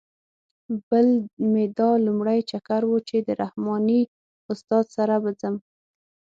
[0.89, 1.07] بل
[1.51, 4.01] مې دا لومړی چکر و چې د رحماني
[4.51, 5.55] استاد سره به ځم.